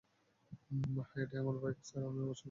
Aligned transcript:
হ্যাঁ, 1.09 1.23
এটা 1.23 1.35
আমার 1.39 1.55
বাইক, 1.55 1.77
স্যার, 1.83 2.03
আমিই 2.03 2.23
অশোক 2.23 2.25
কুমার। 2.25 2.37